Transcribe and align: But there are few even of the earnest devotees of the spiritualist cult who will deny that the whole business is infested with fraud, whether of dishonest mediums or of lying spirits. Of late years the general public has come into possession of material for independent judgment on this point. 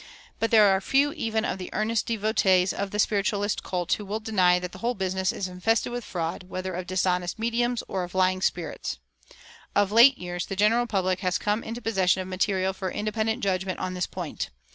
But 0.39 0.49
there 0.49 0.65
are 0.67 0.81
few 0.81 1.13
even 1.13 1.45
of 1.45 1.59
the 1.59 1.69
earnest 1.73 2.07
devotees 2.07 2.73
of 2.73 2.89
the 2.89 2.97
spiritualist 2.97 3.61
cult 3.61 3.93
who 3.93 4.03
will 4.03 4.19
deny 4.19 4.57
that 4.57 4.71
the 4.71 4.79
whole 4.79 4.95
business 4.95 5.31
is 5.31 5.47
infested 5.47 5.91
with 5.91 6.03
fraud, 6.03 6.45
whether 6.49 6.73
of 6.73 6.87
dishonest 6.87 7.37
mediums 7.37 7.83
or 7.87 8.03
of 8.03 8.15
lying 8.15 8.41
spirits. 8.41 8.97
Of 9.75 9.91
late 9.91 10.17
years 10.17 10.47
the 10.47 10.55
general 10.55 10.87
public 10.87 11.19
has 11.19 11.37
come 11.37 11.63
into 11.63 11.83
possession 11.83 12.19
of 12.19 12.27
material 12.27 12.73
for 12.73 12.89
independent 12.89 13.43
judgment 13.43 13.77
on 13.77 13.93
this 13.93 14.07
point. 14.07 14.49